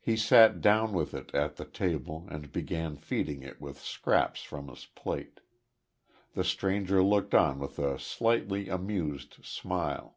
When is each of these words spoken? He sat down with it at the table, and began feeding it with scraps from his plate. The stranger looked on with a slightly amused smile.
He 0.00 0.16
sat 0.16 0.62
down 0.62 0.94
with 0.94 1.12
it 1.12 1.34
at 1.34 1.56
the 1.56 1.66
table, 1.66 2.26
and 2.30 2.50
began 2.50 2.96
feeding 2.96 3.42
it 3.42 3.60
with 3.60 3.78
scraps 3.78 4.42
from 4.42 4.68
his 4.68 4.86
plate. 4.86 5.40
The 6.32 6.44
stranger 6.44 7.02
looked 7.02 7.34
on 7.34 7.58
with 7.58 7.78
a 7.78 7.98
slightly 7.98 8.70
amused 8.70 9.44
smile. 9.44 10.16